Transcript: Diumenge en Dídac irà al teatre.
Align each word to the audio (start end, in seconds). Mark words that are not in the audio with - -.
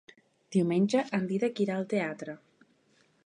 Diumenge 0.55 1.03
en 1.17 1.27
Dídac 1.33 1.63
irà 1.67 1.77
al 1.81 1.87
teatre. 1.93 2.37